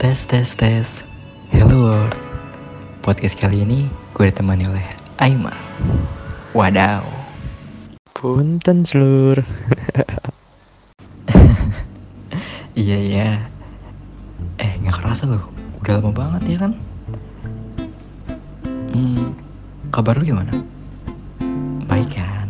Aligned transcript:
Tes 0.00 0.24
tes 0.24 0.56
tes. 0.56 1.04
Hello 1.52 1.92
world. 1.92 2.16
Podcast 3.04 3.36
kali 3.36 3.68
ini 3.68 3.84
gue 4.16 4.32
ditemani 4.32 4.64
oleh 4.64 4.86
Aima. 5.20 5.52
Wadaw. 6.56 7.04
Punten 8.16 8.80
seluruh 8.88 9.44
Iya 12.80 12.96
iya. 12.96 13.28
Eh 14.56 14.72
gak 14.88 15.04
kerasa 15.04 15.28
loh. 15.28 15.44
Udah 15.84 16.00
lama 16.00 16.16
banget 16.16 16.56
ya 16.56 16.64
kan? 16.64 16.72
Hmm 18.96 19.36
Kabar 19.92 20.16
lu 20.16 20.24
gimana? 20.24 20.64
Baik 21.84 22.16
kan? 22.16 22.48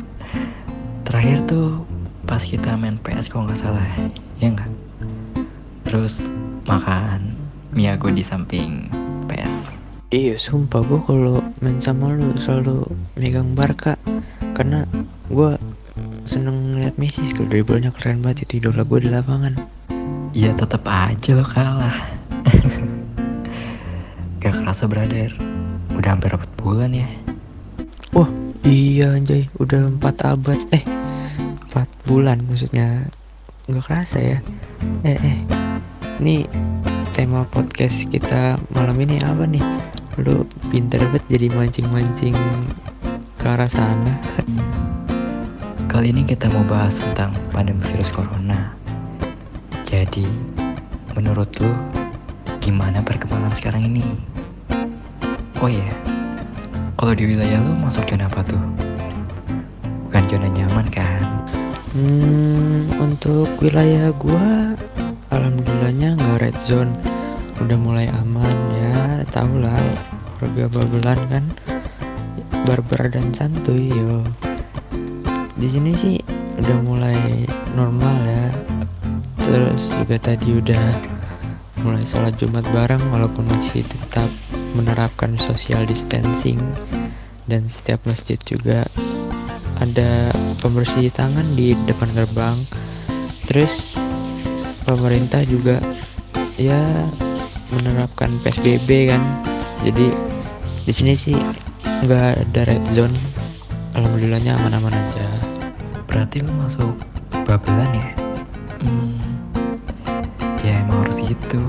Terakhir 1.04 1.44
tuh 1.44 1.84
Pas 2.24 2.40
kita 2.40 2.80
main 2.80 2.96
PS 3.04 3.28
kalau 3.28 3.44
nggak 3.44 3.60
salah. 3.60 3.84
Ya 4.40 4.56
nggak? 4.56 4.72
Terus 5.84 6.32
makan. 6.66 7.46
Mie 7.74 7.92
aku 7.92 8.14
di 8.14 8.22
samping 8.22 8.88
PS 9.26 9.76
Iya 10.14 10.38
sumpah 10.38 10.86
gue 10.86 11.02
kalau 11.02 11.42
main 11.58 11.82
sama 11.82 12.14
lu 12.14 12.30
selalu 12.38 12.86
megang 13.18 13.58
Barca 13.58 13.98
Karena 14.54 14.86
gue 15.26 15.58
seneng 16.24 16.72
ngeliat 16.72 16.94
Messi 16.96 17.26
kalau 17.34 17.50
dribblenya 17.50 17.90
keren 17.90 18.22
banget 18.22 18.46
itu 18.46 18.62
idola 18.62 18.82
gue 18.86 18.98
di 19.02 19.10
lapangan. 19.10 19.54
Ya 20.30 20.52
tetap 20.54 20.86
aja 20.86 21.30
lo 21.34 21.46
kalah. 21.46 21.96
Gak 24.42 24.54
kerasa 24.62 24.86
brother. 24.86 25.32
Udah 25.96 26.10
hampir 26.14 26.34
4 26.34 26.44
bulan 26.60 26.92
ya. 26.92 27.08
Wah 28.14 28.28
iya 28.62 29.16
anjay. 29.16 29.50
Udah 29.58 29.90
4 29.90 30.32
abad. 30.32 30.58
Eh 30.70 30.84
4 31.72 32.08
bulan 32.08 32.40
maksudnya. 32.46 33.10
Nggak 33.66 33.84
kerasa 33.90 34.18
ya. 34.22 34.38
Eh 35.02 35.18
eh 35.18 35.65
ini 36.16 36.48
tema 37.12 37.44
podcast 37.52 38.08
kita 38.08 38.56
malam 38.72 38.96
ini 39.04 39.20
apa 39.20 39.44
nih 39.44 39.60
lu 40.16 40.48
pinter 40.72 40.96
banget 41.12 41.24
jadi 41.28 41.46
mancing-mancing 41.52 42.36
ke 43.36 43.44
arah 43.44 43.68
sana 43.68 44.16
Kali 45.92 46.12
ini 46.12 46.28
kita 46.28 46.48
mau 46.52 46.64
bahas 46.64 46.96
tentang 46.96 47.32
pandemi 47.52 47.80
virus 47.92 48.08
corona 48.08 48.72
Jadi 49.84 50.24
menurut 51.12 51.52
lu 51.60 51.72
gimana 52.64 53.04
perkembangan 53.04 53.52
sekarang 53.56 53.92
ini? 53.92 54.04
Oh 55.60 55.70
iya, 55.70 55.94
kalau 57.00 57.16
di 57.16 57.32
wilayah 57.32 57.62
lu 57.64 57.72
masuk 57.80 58.04
zona 58.08 58.28
apa 58.28 58.44
tuh? 58.44 58.60
Bukan 60.08 60.22
zona 60.28 60.48
nyaman 60.52 60.86
kan? 60.90 61.22
Hmm, 61.96 62.92
untuk 63.00 63.48
wilayah 63.62 64.12
gua 64.12 64.76
alhamdulillahnya 65.36 66.16
nggak 66.16 66.38
red 66.40 66.56
zone. 66.64 66.92
Udah 67.60 67.76
mulai 67.76 68.08
aman 68.08 68.56
ya, 68.76 69.22
tau 69.28 69.52
lah 69.56 69.76
warga 70.40 70.68
Babelan 70.68 71.20
kan 71.28 71.44
barbar 72.64 73.12
dan 73.12 73.32
santuy 73.36 73.92
yo. 73.92 74.24
Di 75.56 75.68
sini 75.68 75.92
sih 75.96 76.16
udah 76.60 76.78
mulai 76.80 77.44
normal 77.76 78.16
ya. 78.24 78.44
Terus 79.44 79.94
juga 79.94 80.16
tadi 80.18 80.58
udah 80.58 81.16
mulai 81.86 82.02
sholat 82.02 82.34
Jumat 82.40 82.66
bareng 82.74 83.04
walaupun 83.14 83.46
masih 83.46 83.86
tetap 83.86 84.26
menerapkan 84.74 85.38
social 85.38 85.86
distancing 85.86 86.58
dan 87.46 87.64
setiap 87.70 88.02
masjid 88.04 88.36
juga 88.42 88.82
ada 89.78 90.34
pembersih 90.58 91.12
tangan 91.14 91.46
di 91.54 91.78
depan 91.86 92.10
gerbang 92.16 92.58
terus 93.46 93.94
pemerintah 94.86 95.42
juga 95.44 95.82
ya 96.56 96.78
menerapkan 97.74 98.30
PSBB 98.46 99.10
kan 99.10 99.22
jadi 99.82 100.14
di 100.86 100.92
sini 100.94 101.12
sih 101.18 101.36
nggak 102.06 102.46
ada 102.48 102.60
red 102.64 102.84
zone 102.94 103.12
alhamdulillahnya 103.98 104.54
aman-aman 104.56 104.94
aja 104.94 105.26
Berarti 106.16 106.40
lu 106.40 106.48
masuk 106.56 106.96
babelan 107.44 107.92
ya? 107.92 108.08
Hmm, 108.80 109.20
ya 110.64 110.80
emang 110.80 111.04
harus 111.04 111.20
gitu. 111.20 111.60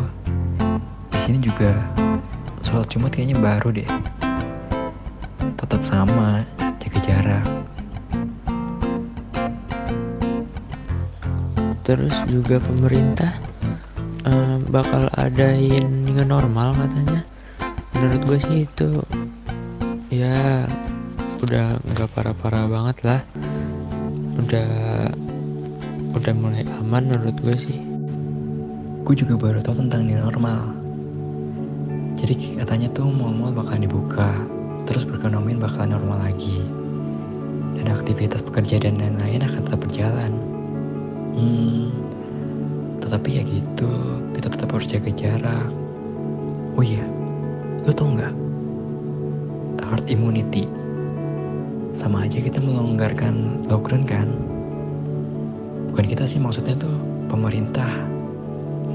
Di 1.11 1.19
sini 1.19 1.43
juga 1.43 1.75
sholat 2.63 2.87
Jumat 2.87 3.11
kayaknya 3.11 3.43
baru 3.43 3.75
deh. 3.75 3.89
Tetap 5.59 5.83
sama, 5.83 6.47
jaga 6.79 6.99
jarak. 7.03 7.45
Terus 11.87 12.11
juga 12.27 12.59
pemerintah 12.59 13.39
eh, 14.27 14.59
bakal 14.67 15.07
adain 15.15 16.03
new 16.03 16.19
normal 16.27 16.75
katanya 16.75 17.23
menurut 17.95 18.21
gue 18.27 18.39
sih 18.43 18.57
itu 18.67 18.99
ya 20.11 20.67
udah 21.39 21.79
nggak 21.79 22.11
parah-parah 22.11 22.67
banget 22.67 22.97
lah 23.07 23.21
udah 24.35 24.69
udah 26.11 26.33
mulai 26.35 26.67
aman 26.67 27.07
menurut 27.07 27.39
gue 27.39 27.55
sih 27.55 27.87
Gue 29.07 29.15
juga 29.15 29.39
baru 29.39 29.63
tahu 29.63 29.87
tentang 29.87 30.03
new 30.03 30.19
normal. 30.19 30.67
Jadi 32.19 32.59
katanya 32.59 32.91
tuh 32.91 33.07
mall-mall 33.07 33.55
bakalan 33.55 33.87
dibuka, 33.87 34.35
terus 34.83 35.07
perekonomian 35.07 35.63
bakalan 35.63 35.95
normal 35.95 36.27
lagi. 36.27 36.59
Dan 37.79 37.87
aktivitas 37.87 38.43
pekerja 38.43 38.83
dan 38.83 38.99
lain-lain 38.99 39.47
akan 39.47 39.63
tetap 39.63 39.79
berjalan. 39.79 40.56
Hmm, 41.37 41.93
tetapi 42.97 43.29
ya 43.37 43.43
gitu, 43.45 43.93
kita 44.33 44.49
tetap 44.49 44.73
harus 44.73 44.89
jaga 44.89 45.13
jarak. 45.13 45.69
Oh 46.73 46.81
iya, 46.81 47.05
lo 47.85 47.93
tau 47.93 48.09
nggak? 48.09 48.33
Herd 49.85 50.09
immunity. 50.09 50.65
Sama 51.93 52.25
aja 52.25 52.41
kita 52.41 52.57
melonggarkan 52.57 53.69
lockdown 53.69 54.01
kan? 54.09 54.25
Bukan 55.93 56.09
kita 56.09 56.25
sih 56.25 56.41
maksudnya 56.41 56.73
tuh 56.73 56.97
pemerintah 57.29 57.85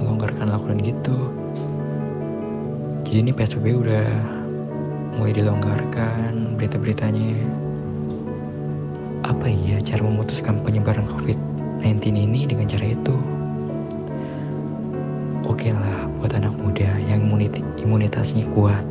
melonggarkan 0.02 0.50
lockdown 0.50 0.82
gitu. 0.82 1.30
Jadi 3.06 3.16
ini 3.22 3.30
PSBB 3.30 3.86
udah 3.86 4.06
mulai 5.14 5.30
dilonggarkan 5.30 6.58
berita-beritanya. 6.58 7.38
Apa 9.30 9.46
iya 9.46 9.78
cara 9.78 10.02
memutuskan 10.02 10.58
penyebaran 10.66 11.06
COVID-19 11.06 11.51
imunitasnya 18.22 18.46
kuat. 18.54 18.86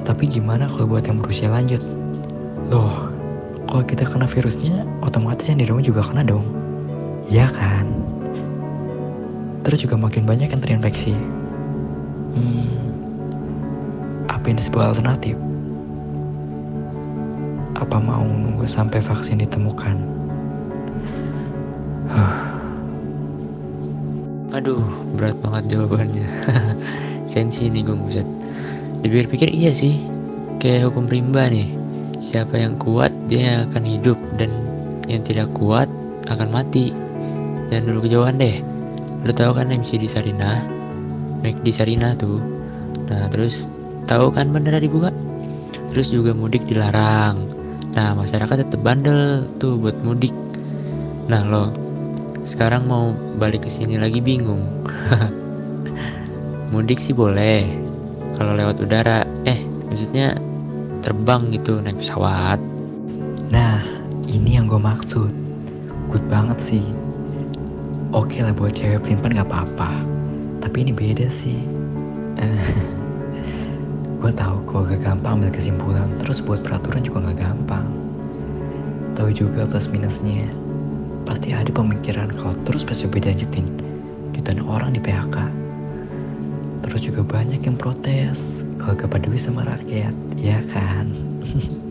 Tetapi 0.00 0.24
gimana 0.40 0.64
kalau 0.72 0.96
buat 0.96 1.04
yang 1.04 1.20
berusia 1.20 1.52
lanjut? 1.52 1.84
Loh, 2.72 3.12
kalau 3.68 3.84
kita 3.84 4.08
kena 4.08 4.24
virusnya, 4.24 4.88
otomatis 5.04 5.52
yang 5.52 5.60
di 5.60 5.68
rumah 5.68 5.84
juga 5.84 6.00
kena 6.00 6.24
dong. 6.24 6.48
Ya 7.28 7.52
kan? 7.52 7.84
Terus 9.68 9.84
juga 9.84 10.00
makin 10.00 10.24
banyak 10.24 10.48
yang 10.48 10.62
terinfeksi. 10.64 11.12
Hmm, 12.36 12.72
apa 14.32 14.48
ini 14.48 14.64
sebuah 14.64 14.96
alternatif? 14.96 15.36
Apa 17.76 18.00
mau 18.00 18.24
nunggu 18.24 18.64
sampai 18.64 19.04
vaksin 19.04 19.44
ditemukan? 19.44 20.16
aduh 24.56 24.88
berat 25.12 25.36
banget 25.44 25.76
jawabannya 25.76 26.24
sensi 27.26 27.68
nih 27.70 27.82
gue 27.86 27.96
buset. 27.98 28.26
Dipikir-pikir 29.02 29.50
iya 29.52 29.70
sih. 29.70 30.00
Kayak 30.62 30.90
hukum 30.90 31.06
rimba 31.06 31.46
nih. 31.50 31.70
Siapa 32.18 32.56
yang 32.56 32.80
kuat 32.80 33.12
dia 33.28 33.66
akan 33.68 33.84
hidup. 33.84 34.18
Dan 34.40 34.50
yang 35.06 35.22
tidak 35.22 35.52
kuat 35.54 35.90
akan 36.30 36.48
mati. 36.50 36.90
Dan 37.70 37.86
dulu 37.86 38.06
kejauhan 38.06 38.38
deh. 38.38 38.62
Lu 39.26 39.32
tahu 39.34 39.58
kan 39.58 39.70
MC 39.74 39.98
di 39.98 40.08
Sarina? 40.08 40.62
Mac 41.42 41.58
di 41.62 41.72
Sarina 41.74 42.14
tuh. 42.14 42.38
Nah 43.10 43.30
terus 43.30 43.66
tahu 44.06 44.32
kan 44.32 44.50
bandara 44.50 44.78
dibuka? 44.78 45.10
Terus 45.92 46.10
juga 46.10 46.32
mudik 46.32 46.64
dilarang. 46.66 47.42
Nah 47.94 48.14
masyarakat 48.14 48.66
tetap 48.66 48.80
bandel 48.80 49.46
tuh 49.58 49.76
buat 49.76 49.98
mudik. 50.02 50.34
Nah 51.26 51.42
lo 51.42 51.74
sekarang 52.46 52.86
mau 52.86 53.10
balik 53.42 53.66
ke 53.66 53.70
sini 53.74 53.98
lagi 53.98 54.22
bingung 54.22 54.62
mudik 56.70 56.98
sih 57.02 57.14
boleh 57.14 57.66
kalau 58.38 58.54
lewat 58.54 58.82
udara 58.82 59.22
eh 59.46 59.62
maksudnya 59.90 60.38
terbang 61.00 61.50
gitu 61.54 61.78
naik 61.82 62.02
pesawat 62.02 62.58
Nah, 63.46 63.78
ini 64.26 64.58
yang 64.58 64.66
gue 64.66 64.78
maksud. 64.78 65.30
Good 66.10 66.26
banget 66.26 66.58
sih. 66.58 66.82
Oke 68.10 68.42
lah 68.42 68.50
buat 68.50 68.74
cewek 68.74 69.06
pelimpan 69.06 69.38
gak 69.38 69.46
apa-apa. 69.46 70.02
Tapi 70.58 70.76
ini 70.82 70.90
beda 70.90 71.30
sih. 71.30 71.62
gue 74.20 74.32
tahu 74.34 74.56
kok 74.66 74.90
gak 74.90 75.00
gampang 75.06 75.38
ambil 75.38 75.54
kesimpulan. 75.54 76.10
Terus 76.18 76.42
buat 76.42 76.66
peraturan 76.66 77.06
juga 77.06 77.30
gak 77.30 77.38
gampang. 77.38 77.86
Tahu 79.14 79.30
juga 79.30 79.62
plus 79.70 79.86
minusnya. 79.86 80.50
Pasti 81.22 81.54
ada 81.54 81.70
pemikiran 81.70 82.34
kalau 82.34 82.58
terus 82.66 82.82
PSBB 82.82 83.30
dilanjutin. 83.30 83.66
Kita 84.34 84.58
orang 84.66 84.98
di 84.98 85.00
PHK. 85.00 85.55
Terus 86.86 87.02
juga 87.02 87.22
banyak 87.26 87.66
yang 87.66 87.74
protes 87.74 88.62
kalau 88.78 88.94
gak 88.94 89.10
peduli 89.10 89.40
sama 89.42 89.66
rakyat, 89.66 90.14
ya 90.38 90.62
kan? 90.70 91.10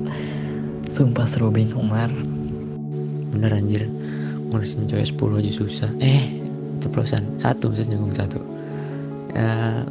Sumpah 0.96 1.28
seru 1.28 1.52
bingung 1.52 1.92
Mar. 1.92 2.08
Bener 3.36 3.52
anjir, 3.52 3.84
ngurusin 4.56 4.88
cewek 4.88 5.12
10 5.12 5.44
aja 5.44 5.52
susah. 5.60 5.92
Eh, 6.00 6.40
ceplosan. 6.80 7.36
Satu, 7.36 7.76
saya 7.76 7.92
nyinggung 7.92 8.16
satu. 8.16 8.40
Ya, 9.36 9.84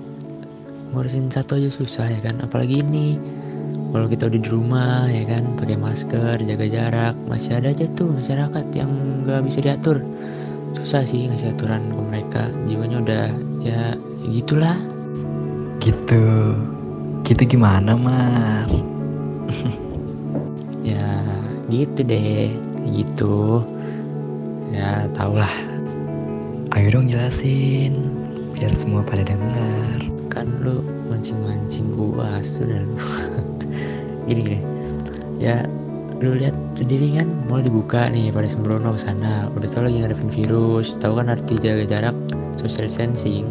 ngurusin 0.97 1.29
satu 1.29 1.61
aja 1.61 1.69
susah 1.69 2.09
ya 2.09 2.25
kan, 2.25 2.41
apalagi 2.41 2.81
ini. 2.81 3.21
Kalau 3.93 4.11
kita 4.11 4.27
udah 4.27 4.41
di 4.43 4.51
rumah 4.51 5.07
ya 5.07 5.23
kan? 5.29 5.45
Pakai 5.61 5.77
masker 5.79 6.41
jaga 6.43 6.67
jarak. 6.67 7.15
Masih 7.31 7.61
ada 7.61 7.71
aja 7.71 7.87
tuh 7.95 8.11
masyarakat 8.11 8.67
yang 8.75 8.91
nggak 9.23 9.45
bisa 9.47 9.61
diatur. 9.63 10.03
Susah 10.81 11.07
sih 11.07 11.31
ngasih 11.31 11.55
aturan 11.55 11.95
ke 11.95 12.01
mereka. 12.03 12.43
Jiwanya 12.67 12.99
udah 13.05 13.25
ya 13.63 13.95
gitulah 14.35 14.75
Gitu. 15.83 16.25
Gitu 17.25 17.43
gimana 17.57 17.97
Mar? 17.97 18.69
ya 20.89 21.09
gitu 21.73 22.01
deh. 22.05 22.53
Gitu. 22.85 23.65
Ya 24.75 25.07
tau 25.15 25.39
lah 25.39 25.53
Ayo 26.75 26.91
dong 26.91 27.07
jelasin 27.07 28.11
biar 28.59 28.75
semua 28.75 29.07
pada 29.07 29.23
dengar. 29.23 30.11
kan 30.27 30.51
lu 30.67 30.83
mancing-mancing 31.07 31.95
gua 31.95 32.43
sudah. 32.43 32.83
Lu 32.83 32.99
gini 34.27 34.41
gini. 34.43 34.61
Ya 35.39 35.71
lu 36.19 36.35
lihat 36.35 36.59
sendiri 36.75 37.15
kan 37.15 37.31
mau 37.47 37.63
dibuka 37.63 38.11
nih 38.11 38.35
pada 38.35 38.51
sembrono 38.51 38.99
ke 38.99 39.07
sana. 39.07 39.47
Udah 39.55 39.71
tau 39.71 39.87
lagi 39.87 40.03
ngadepin 40.03 40.35
virus 40.35 40.99
tahu 40.99 41.23
kan 41.23 41.31
arti 41.31 41.63
jaga 41.63 41.87
jarak 41.87 42.17
social 42.59 42.91
distancing. 42.91 43.47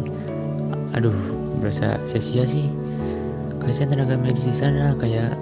Aduh 0.92 1.16
berasa 1.60 2.00
sia-sia 2.08 2.46
sih 2.46 2.70
kasihan 3.62 3.96
tenaga 3.96 4.20
medis 4.20 4.44
di 4.44 4.56
sana 4.56 4.92
kayak 4.98 5.36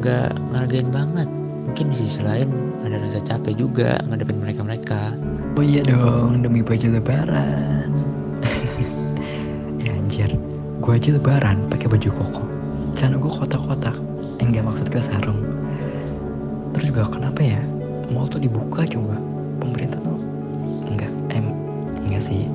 nggak 0.00 0.34
ngargain 0.50 0.88
banget 0.88 1.28
mungkin 1.68 1.92
di 1.92 1.96
sisi 2.06 2.20
lain 2.24 2.48
ada 2.82 2.98
rasa 2.98 3.20
capek 3.22 3.54
juga 3.60 4.02
ngadepin 4.08 4.40
mereka 4.40 4.60
mereka 4.64 5.00
Oh 5.52 5.60
iya 5.60 5.84
dong 5.84 6.40
demi 6.40 6.64
baju 6.64 6.96
lebaran. 6.96 7.92
ya 9.76 9.92
anjir, 10.00 10.32
gua 10.80 10.96
aja 10.96 11.12
lebaran 11.12 11.68
pakai 11.68 11.92
baju 11.92 12.08
koko. 12.08 12.44
Celana 12.96 13.20
gua 13.20 13.36
kotak-kotak. 13.36 13.92
Enggak 14.40 14.64
maksud 14.64 14.88
ke 14.88 15.04
sarung. 15.04 15.44
Terus 16.72 16.88
juga 16.88 17.04
kenapa 17.04 17.44
ya? 17.44 17.60
Mall 18.08 18.32
tuh 18.32 18.40
dibuka 18.40 18.88
coba. 18.88 19.20
Pemerintah 19.60 20.00
tuh 20.00 20.16
enggak 20.88 21.12
em 21.36 21.52
enggak 22.08 22.24
sih. 22.24 22.48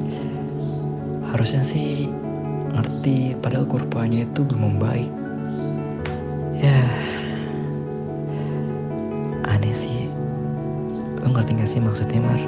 Harusnya 1.30 1.62
sih 1.62 2.10
ngerti 2.78 3.34
padahal 3.42 3.66
kurvanya 3.66 4.30
itu 4.30 4.46
belum 4.46 4.78
membaik. 4.78 5.10
Ya 6.58 6.86
aneh 9.50 9.74
sih. 9.74 10.08
Lo 11.26 11.34
ngerti 11.34 11.58
gak 11.58 11.70
sih 11.70 11.82
maksudnya 11.82 12.22
Mar? 12.22 12.42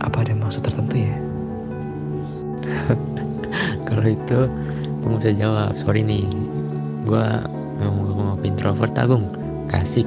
Apa 0.00 0.24
ada 0.24 0.32
maksud 0.32 0.64
tertentu 0.64 1.04
ya? 1.04 1.16
kalau 3.88 4.06
itu 4.08 4.38
gue 5.02 5.10
bisa 5.18 5.32
jawab 5.34 5.74
sorry 5.76 6.00
nih 6.00 6.24
gue 7.04 7.26
mau 7.82 8.38
introvert 8.46 8.94
agung 8.94 9.26
kasih 9.66 10.06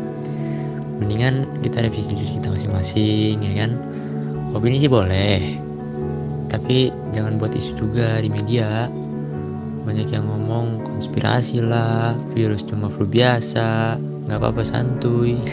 mendingan 1.04 1.44
kita 1.60 1.84
revisi 1.84 2.16
diri 2.16 2.40
kita 2.40 2.56
masing-masing 2.56 3.44
ya 3.44 3.54
kan 3.66 3.72
opini 4.56 4.80
sih 4.80 4.92
boleh 4.92 5.60
tapi 6.48 6.94
jangan 7.12 7.36
buat 7.36 7.52
isu 7.52 7.76
juga 7.76 8.24
di 8.24 8.32
media 8.32 8.88
banyak 9.86 10.10
yang 10.10 10.26
ngomong 10.26 10.82
konspirasi 10.82 11.62
lah 11.62 12.18
virus 12.34 12.66
cuma 12.66 12.90
flu 12.90 13.06
biasa 13.06 14.02
nggak 14.26 14.42
apa-apa 14.42 14.66
santuy. 14.66 15.38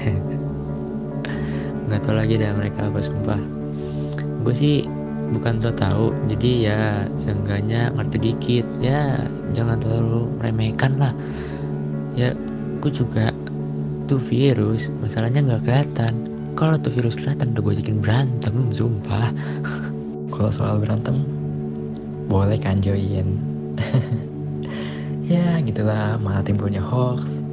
Nggak 1.87 2.09
tahu 2.09 2.17
lagi 2.17 2.41
dah 2.41 2.57
mereka 2.57 2.89
apa 2.89 3.05
sumpah. 3.05 3.37
Gue 4.41 4.57
sih 4.57 4.89
bukan 5.37 5.61
so 5.61 5.69
tahu 5.77 6.09
jadi 6.33 6.51
ya 6.57 6.81
seenggaknya 7.21 7.93
ngerti 7.93 8.33
dikit. 8.33 8.65
Ya 8.81 9.29
jangan 9.53 9.77
terlalu 9.77 10.25
meremehkan 10.41 10.97
lah. 10.97 11.13
Ya 12.17 12.33
gue 12.81 12.89
juga 12.89 13.29
tuh 14.09 14.25
virus 14.25 14.89
masalahnya 15.05 15.45
nggak 15.45 15.69
kelihatan. 15.69 16.33
Kalau 16.57 16.81
tuh 16.81 16.97
virus 16.97 17.21
kelihatan 17.21 17.53
udah 17.53 17.61
gue 17.61 17.73
ajakin 17.77 18.01
berantem 18.01 18.57
sumpah. 18.73 19.29
Kalau 20.33 20.49
soal 20.49 20.81
berantem, 20.81 21.29
boleh 22.33 22.57
kan 22.57 22.81
join. 22.81 23.53
ya 25.35 25.61
gitulah 25.63 26.17
malah 26.21 26.43
timbulnya 26.45 26.81
hoax, 26.81 27.45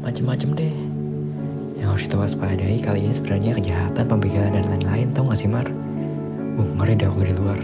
macem-macem 0.00 0.56
deh. 0.56 0.76
Yang 1.78 1.88
harus 1.88 2.02
kita 2.06 2.16
waspadai 2.16 2.78
kali 2.80 3.00
ini 3.04 3.14
sebenarnya 3.16 3.52
kejahatan, 3.58 4.04
pembegalan 4.06 4.54
dan 4.54 4.64
lain-lain, 4.70 5.10
tau 5.12 5.26
gak 5.26 5.40
sih 5.40 5.50
Mar? 5.50 5.66
Uh, 6.60 6.68
ngeri 6.78 6.94
aku 7.00 7.24
dari 7.24 7.34
luar. 7.34 7.58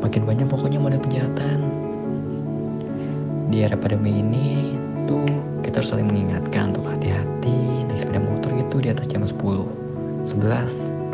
Makin 0.00 0.22
banyak 0.24 0.46
pokoknya 0.46 0.78
model 0.78 1.02
kejahatan. 1.02 1.58
Di 3.48 3.64
era 3.64 3.74
pandemi 3.74 4.20
ini 4.22 4.76
tuh 5.08 5.24
kita 5.64 5.80
harus 5.80 5.90
saling 5.90 6.06
mengingatkan 6.06 6.76
untuk 6.76 6.84
hati-hati 6.86 7.88
naik 7.88 8.04
sepeda 8.04 8.20
motor 8.20 8.50
gitu 8.54 8.76
di 8.84 8.88
atas 8.92 9.08
jam 9.08 9.24
10, 9.24 9.34
11, 10.24 10.28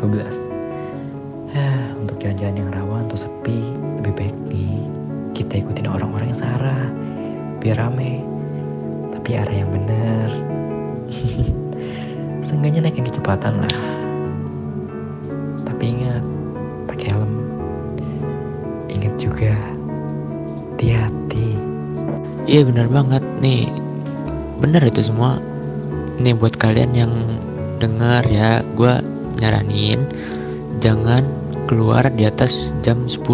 12. 0.03 1.55
Ya, 1.55 1.71
untuk 1.95 2.19
jalan-jalan 2.19 2.55
yang 2.59 2.69
rawan 2.75 3.07
atau 3.07 3.15
sepi, 3.15 3.63
lebih 4.03 4.13
baik 4.19 4.35
nih 4.51 5.04
kita 5.35 5.59
ikutin 5.59 5.91
orang-orang 5.91 6.31
yang 6.31 6.41
sarah, 6.41 6.87
biar 7.59 7.77
rame. 7.77 8.23
Tapi 9.11 9.29
arah 9.35 9.55
yang 9.55 9.69
bener. 9.69 10.29
Seenggaknya 12.47 12.87
naikin 12.87 13.05
kecepatan 13.05 13.61
lah. 13.61 13.77
Tapi 15.67 15.83
ingat, 15.83 16.23
pakai 16.87 17.07
helm. 17.11 17.33
Ingat 18.87 19.13
juga, 19.19 19.53
hati-hati. 20.85 21.57
iya 22.45 22.61
benar 22.61 22.85
banget 22.91 23.23
nih 23.41 23.71
bener 24.61 24.85
itu 24.85 25.07
semua 25.07 25.41
nih 26.21 26.37
buat 26.37 26.53
kalian 26.61 26.93
yang 26.93 27.13
dengar 27.81 28.21
ya 28.29 28.61
gue 28.77 29.01
nyaranin 29.41 30.05
jangan 30.83 31.25
keluar 31.65 32.05
di 32.13 32.29
atas 32.29 32.69
jam 32.85 33.09
10 33.09 33.25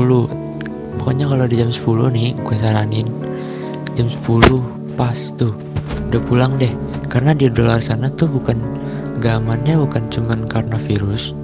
pokoknya 0.99 1.29
kalau 1.29 1.45
di 1.47 1.55
jam 1.61 1.69
10 1.69 2.11
nih 2.11 2.29
gue 2.35 2.57
saranin 2.59 3.07
jam 3.95 4.07
10 4.07 4.97
pas 4.99 5.19
tuh. 5.39 5.55
Udah 6.11 6.21
pulang 6.27 6.59
deh. 6.59 6.71
Karena 7.07 7.35
di 7.35 7.51
luar 7.51 7.83
sana 7.83 8.07
tuh 8.15 8.27
bukan 8.27 8.59
gak 9.21 9.43
bukan 9.45 10.03
cuman 10.09 10.49
karena 10.49 10.81
virus 10.81 11.35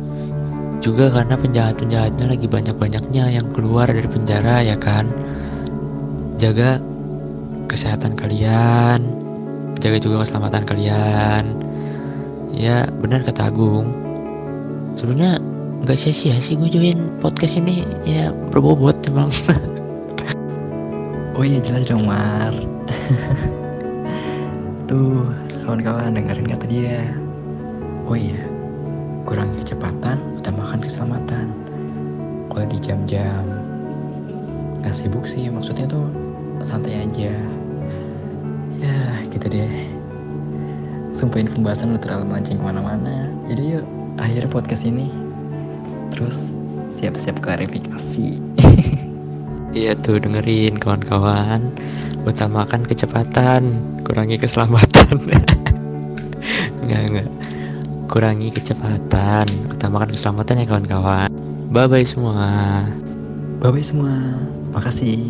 juga 0.77 1.09
karena 1.09 1.33
penjahat-penjahatnya 1.37 2.25
lagi 2.29 2.45
banyak-banyaknya 2.45 3.23
yang 3.33 3.47
keluar 3.49 3.89
dari 3.89 4.05
penjara 4.05 4.61
ya 4.61 4.77
kan? 4.77 5.09
Jaga 6.37 6.77
kesehatan 7.65 8.13
kalian. 8.13 9.01
Jaga 9.81 9.97
juga 9.97 10.21
keselamatan 10.25 10.63
kalian. 10.69 11.43
Ya 12.53 12.85
benar 13.01 13.25
kata 13.25 13.49
Agung. 13.49 13.89
Sebenarnya 14.93 15.41
nggak 15.85 15.97
sia-sia 15.99 16.39
sih 16.41 16.57
gue 16.57 16.69
join 16.71 16.97
podcast 17.21 17.59
ini. 17.59 17.85
Ya 18.07 18.33
berbobot 18.53 18.97
emang. 19.05 19.29
Oh 21.37 21.45
iya 21.45 21.61
jelas 21.61 21.85
dong 21.85 22.09
Mar. 22.09 22.49
Tuh 24.89 25.29
kawan-kawan 25.61 26.17
dengerin 26.17 26.49
kata 26.49 26.65
dia. 26.65 27.13
Oh 28.09 28.17
iya 28.17 28.41
Kurangi 29.29 29.61
kecepatan 29.61 30.17
Utamakan 30.41 30.81
keselamatan. 30.81 31.53
Kalau 32.49 32.65
di 32.65 32.81
jam-jam 32.81 33.45
Gak 34.81 34.97
sibuk 34.97 35.29
sih 35.29 35.45
Maksudnya 35.53 35.85
tuh 35.85 36.09
Santai 36.65 37.05
aja. 37.05 37.37
Ya 38.81 38.97
gitu 39.29 39.45
deh. 39.45 39.93
Sumpah 41.13 41.37
ini 41.37 41.53
pembahasan 41.53 41.93
udah 41.93 42.01
terlalu 42.01 42.33
melancing 42.33 42.57
ke 42.57 42.65
mana-mana. 42.65 43.29
Jadi 43.45 43.77
yuk 43.77 43.85
Akhir 44.17 44.49
podcast 44.49 44.89
ini 44.89 45.26
Terus 46.13 46.51
Siap-siap 46.87 47.43
klarifikasi. 47.43 48.27
Iya 49.75 49.93
tuh 49.99 50.17
dengerin 50.17 50.81
kawan-kawan. 50.81 51.69
Utamakan 52.25 52.87
kecepatan 52.87 53.77
kurangi 54.01 54.39
keselamatan. 54.41 55.21
Enggak 56.81 57.01
enggak. 57.05 57.29
Kurangi 58.09 58.49
kecepatan 58.49 59.45
utamakan 59.69 60.09
keselamatan 60.09 60.63
ya 60.63 60.65
kawan-kawan. 60.65 61.29
Bye 61.69 61.85
bye 61.85 62.07
semua. 62.07 62.89
Bye-bye 63.61 63.85
semua. 63.85 64.13
Makasih 64.73 65.29